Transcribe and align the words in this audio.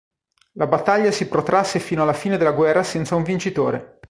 La 0.53 0.65
battaglia 0.65 1.11
si 1.11 1.27
protrasse 1.27 1.77
fino 1.77 2.01
alla 2.01 2.13
fine 2.13 2.35
della 2.37 2.53
guerra 2.53 2.81
senza 2.81 3.13
un 3.13 3.21
vincitore. 3.21 3.99